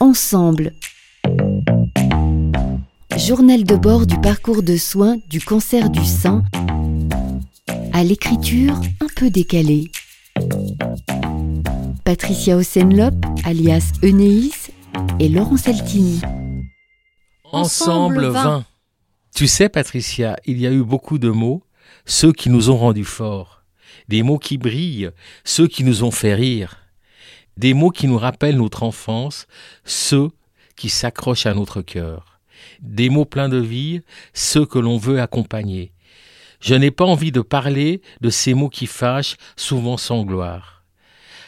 Ensemble. 0.00 0.72
Journal 3.16 3.62
de 3.62 3.76
bord 3.76 4.06
du 4.06 4.20
parcours 4.20 4.62
de 4.62 4.76
soins 4.76 5.18
du 5.30 5.40
cancer 5.40 5.88
du 5.88 6.04
sein 6.04 6.42
à 7.92 8.02
l'écriture 8.02 8.74
un 9.00 9.06
peu 9.14 9.30
décalée. 9.30 9.92
Patricia 12.04 12.56
Osenlop, 12.56 13.14
alias 13.44 13.92
Enéis, 14.02 14.70
et 15.20 15.28
Laurent 15.28 15.56
Saltini. 15.56 16.20
Ensemble 17.52 18.26
20. 18.26 18.64
Tu 19.34 19.46
sais, 19.46 19.68
Patricia, 19.68 20.36
il 20.44 20.60
y 20.60 20.66
a 20.66 20.72
eu 20.72 20.82
beaucoup 20.82 21.18
de 21.18 21.30
mots, 21.30 21.62
ceux 22.04 22.32
qui 22.32 22.50
nous 22.50 22.68
ont 22.68 22.76
rendus 22.76 23.04
forts. 23.04 23.62
Des 24.08 24.24
mots 24.24 24.38
qui 24.38 24.58
brillent, 24.58 25.10
ceux 25.44 25.68
qui 25.68 25.84
nous 25.84 26.02
ont 26.02 26.10
fait 26.10 26.34
rire. 26.34 26.83
Des 27.56 27.72
mots 27.74 27.90
qui 27.90 28.08
nous 28.08 28.18
rappellent 28.18 28.56
notre 28.56 28.82
enfance, 28.82 29.46
ceux 29.84 30.30
qui 30.76 30.88
s'accrochent 30.88 31.46
à 31.46 31.54
notre 31.54 31.82
cœur. 31.82 32.40
Des 32.80 33.10
mots 33.10 33.24
pleins 33.24 33.48
de 33.48 33.58
vie, 33.58 34.02
ceux 34.32 34.66
que 34.66 34.78
l'on 34.78 34.98
veut 34.98 35.20
accompagner. 35.20 35.92
Je 36.60 36.74
n'ai 36.74 36.90
pas 36.90 37.04
envie 37.04 37.32
de 37.32 37.42
parler 37.42 38.00
de 38.20 38.30
ces 38.30 38.54
mots 38.54 38.68
qui 38.68 38.86
fâchent, 38.86 39.36
souvent 39.56 39.96
sans 39.96 40.24
gloire. 40.24 40.82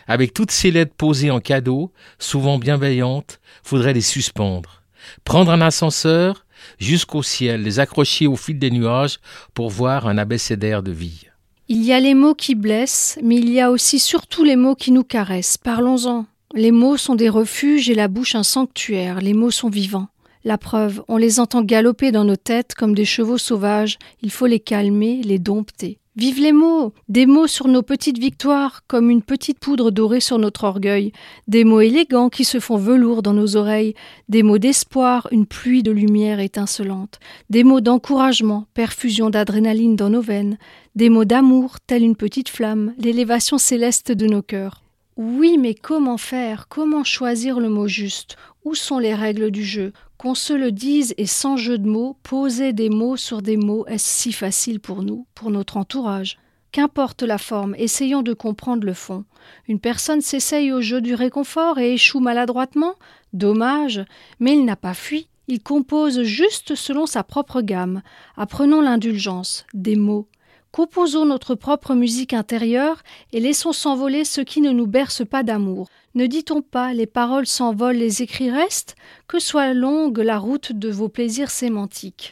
Avec 0.07 0.33
toutes 0.33 0.53
ces 0.53 0.71
lettres 0.71 0.95
posées 0.97 1.31
en 1.31 1.41
cadeau, 1.41 1.93
souvent 2.19 2.59
bienveillantes, 2.59 3.41
faudrait 3.65 3.95
les 3.95 4.01
suspendre. 4.01 4.83
Prendre 5.25 5.51
un 5.51 5.61
ascenseur 5.61 6.45
jusqu'au 6.79 7.23
ciel, 7.23 7.63
les 7.63 7.81
accrocher 7.81 8.27
au 8.27 8.37
fil 8.37 8.59
des 8.59 8.71
nuages 8.71 9.19
pour 9.55 9.71
voir 9.71 10.07
un 10.07 10.19
abécédaire 10.19 10.83
de 10.83 10.93
vie. 10.93 11.27
Il 11.69 11.83
y 11.83 11.93
a 11.93 11.99
les 11.99 12.15
mots 12.15 12.37
qui 12.37 12.55
blessent, 12.55 13.19
mais 13.25 13.35
il 13.35 13.51
y 13.51 13.61
a 13.61 13.73
aussi 13.73 13.99
surtout 13.99 14.45
les 14.45 14.55
mots 14.55 14.77
qui 14.77 14.93
nous 14.93 15.03
caressent. 15.03 15.59
Parlons-en. 15.59 16.27
Les 16.55 16.71
mots 16.71 16.97
sont 16.97 17.17
des 17.17 17.29
refuges 17.29 17.91
et 17.91 17.95
la 17.97 18.07
bouche 18.07 18.37
un 18.37 18.45
sanctuaire. 18.45 19.21
Les 19.21 19.35
mots 19.35 19.51
sont 19.51 19.69
vivants. 19.69 20.07
La 20.45 20.59
preuve, 20.59 21.03
on 21.09 21.17
les 21.17 21.41
entend 21.41 21.63
galoper 21.63 22.13
dans 22.13 22.23
nos 22.23 22.37
têtes 22.37 22.77
comme 22.77 22.95
des 22.95 23.05
chevaux 23.05 23.37
sauvages. 23.37 23.99
Il 24.23 24.31
faut 24.31 24.47
les 24.47 24.61
calmer, 24.61 25.23
les 25.25 25.41
dompter. 25.41 25.99
Vive 26.17 26.41
les 26.41 26.53
mots. 26.53 26.95
Des 27.11 27.27
mots 27.27 27.47
sur 27.47 27.69
nos 27.69 27.83
petites 27.83 28.19
victoires, 28.19 28.85
comme 28.87 29.11
une 29.11 29.21
petite 29.21 29.59
poudre 29.59 29.91
dorée 29.91 30.21
sur 30.21 30.39
notre 30.39 30.65
orgueil, 30.65 31.13
des 31.47 31.63
mots 31.63 31.83
élégants 31.83 32.31
qui 32.31 32.45
se 32.45 32.59
font 32.59 32.79
velours 32.79 33.21
dans 33.21 33.35
nos 33.35 33.57
oreilles, 33.57 33.93
des 34.31 34.43
mots 34.43 34.57
d'espoir, 34.57 35.29
une 35.31 35.45
pluie 35.45 35.83
de 35.83 35.91
lumière 35.91 36.41
étincelante, 36.41 37.21
des 37.51 37.65
mots 37.65 37.83
d'encouragement, 37.83 38.65
perfusion 38.73 39.29
d'adrénaline 39.29 39.95
dans 39.95 40.09
nos 40.09 40.23
veines, 40.23 40.57
des 40.95 41.11
mots 41.11 41.27
d'amour, 41.27 41.81
telle 41.87 42.03
une 42.03 42.17
petite 42.17 42.49
flamme, 42.49 42.95
l'élévation 42.97 43.59
céleste 43.59 44.11
de 44.11 44.27
nos 44.27 44.41
cœurs. 44.43 44.83
Oui, 45.19 45.59
mais 45.59 45.75
comment 45.75 46.17
faire? 46.17 46.67
Comment 46.69 47.05
choisir 47.05 47.61
le 47.61 47.69
mot 47.69 47.89
juste? 47.89 48.37
Où 48.65 48.75
sont 48.75 48.99
les 48.99 49.15
règles 49.15 49.51
du 49.51 49.65
jeu? 49.65 49.93
Qu'on 50.19 50.35
se 50.35 50.55
le 50.55 50.73
dise 50.73 51.15
et 51.19 51.27
sans 51.27 51.59
jeu 51.59 51.77
de 51.77 51.87
mots, 51.87 52.17
poser 52.23 52.73
des 52.73 52.89
mots 52.89 53.17
sur 53.17 53.43
des 53.43 53.59
mots, 53.59 53.85
est-ce 53.87 54.09
si 54.09 54.33
facile 54.33 54.81
pour 54.81 55.03
nous, 55.03 55.27
pour 55.35 55.51
notre 55.51 55.77
entourage? 55.77 56.39
Qu'importe 56.73 57.23
la 57.23 57.37
forme, 57.37 57.75
essayons 57.77 58.23
de 58.23 58.33
comprendre 58.33 58.87
le 58.87 58.95
fond. 58.95 59.25
Une 59.69 59.79
personne 59.79 60.23
s'essaye 60.23 60.73
au 60.73 60.81
jeu 60.81 61.03
du 61.03 61.15
réconfort 61.15 61.79
et 61.79 61.93
échoue 61.93 62.21
maladroitement? 62.21 62.95
Dommage, 63.35 64.05
mais 64.41 64.55
il 64.55 64.65
n'a 64.65 64.77
pas 64.77 64.95
fui. 64.95 65.29
Il 65.49 65.63
compose 65.63 66.23
juste 66.23 66.75
selon 66.75 67.07
sa 67.07 67.23
propre 67.23 67.61
gamme. 67.61 68.03
Apprenons 68.37 68.81
l'indulgence, 68.81 69.67
des 69.75 69.97
mots, 69.97 70.29
Composons 70.77 71.25
notre 71.25 71.55
propre 71.55 71.95
musique 71.95 72.35
intérieure 72.35 73.03
et 73.33 73.41
laissons 73.41 73.73
s'envoler 73.73 74.27
ce 74.27 74.43
qui 74.43 74.61
ne 74.61 74.73
nous 74.73 74.87
berce 74.87 75.27
pas 75.27 75.43
d'amour. 75.43 75.89
Ne 76.17 76.27
dit-on 76.27 76.63
pas 76.63 76.95
les 76.95 77.05
paroles 77.05 77.47
s'envolent, 77.47 77.99
les 77.99 78.23
écrits 78.23 78.51
restent? 78.51 78.97
Que 79.29 79.39
soit 79.39 79.75
longue 79.75 80.17
la 80.17 80.39
route 80.39 80.73
de 80.73 80.89
vos 80.89 81.11
plaisirs 81.11 81.51
sémantiques. 81.51 82.25